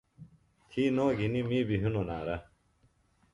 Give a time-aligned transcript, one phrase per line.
[0.69, 2.37] تھی نوۡ گِھنیۡ می بیۡ ہِنوۡ نعرہ۔